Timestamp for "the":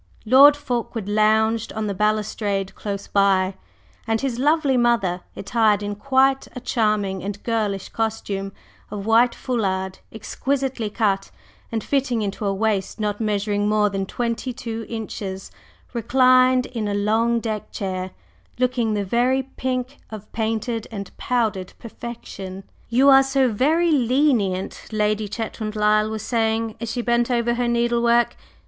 1.85-1.93, 18.95-19.05